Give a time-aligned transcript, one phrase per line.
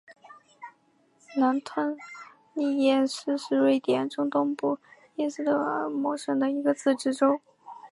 [1.37, 1.95] 南泰
[2.55, 4.79] 利耶市是瑞典中东部
[5.29, 7.23] 斯德哥尔摩省的一个自治市。